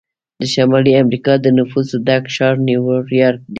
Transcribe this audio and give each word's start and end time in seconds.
د 0.39 0.41
شمالي 0.53 0.91
امریکا 1.03 1.33
د 1.39 1.45
نفوسو 1.57 1.95
ډک 2.07 2.23
ښار 2.35 2.55
نیویارک 2.67 3.39
دی. 3.47 3.49